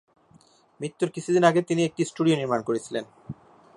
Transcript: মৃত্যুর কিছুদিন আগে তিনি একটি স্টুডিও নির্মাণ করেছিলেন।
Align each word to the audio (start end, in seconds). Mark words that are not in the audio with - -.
মৃত্যুর 0.79 1.09
কিছুদিন 1.09 1.43
আগে 1.43 1.61
তিনি 1.61 1.81
একটি 1.85 2.01
স্টুডিও 2.05 2.35
নির্মাণ 2.35 2.61
করেছিলেন। 2.61 3.03